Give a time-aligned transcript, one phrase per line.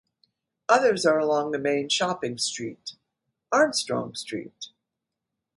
[0.67, 2.93] Others are along the main shopping street,
[3.51, 4.69] Armstrong Street.